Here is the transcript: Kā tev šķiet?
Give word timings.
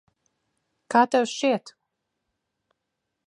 Kā 0.95 1.03
tev 1.15 1.27
šķiet? 1.33 1.73